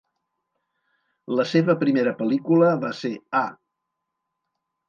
[1.39, 3.15] La seva primera pel·lícula va ser
[3.45, 3.47] "Ah!"